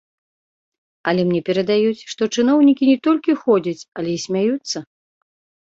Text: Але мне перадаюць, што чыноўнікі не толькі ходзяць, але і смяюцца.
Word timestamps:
Але 1.11 1.21
мне 1.31 1.41
перадаюць, 1.49 2.05
што 2.15 2.29
чыноўнікі 2.35 2.83
не 2.95 2.97
толькі 3.11 3.39
ходзяць, 3.45 3.79
але 4.01 4.09
і 4.17 4.27
смяюцца. 4.27 4.77